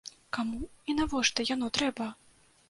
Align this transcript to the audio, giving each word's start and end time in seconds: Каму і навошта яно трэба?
Каму 0.37 0.59
і 0.93 0.95
навошта 1.01 1.47
яно 1.53 1.71
трэба? 1.81 2.09